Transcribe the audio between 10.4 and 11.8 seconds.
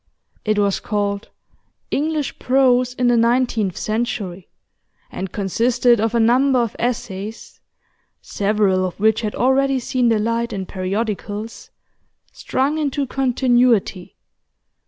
in periodicals)